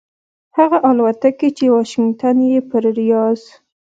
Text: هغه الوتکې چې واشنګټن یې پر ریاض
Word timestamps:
هغه 0.57 0.77
الوتکې 0.89 1.49
چې 1.57 1.65
واشنګټن 1.73 2.37
یې 2.51 2.59
پر 2.69 2.83
ریاض 2.97 3.41